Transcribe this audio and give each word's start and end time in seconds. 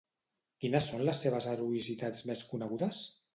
Quines 0.63 0.87
són 0.93 1.03
les 1.09 1.21
seves 1.25 1.47
heroïcitats 1.51 2.25
més 2.31 2.43
conegudes? 2.55 3.05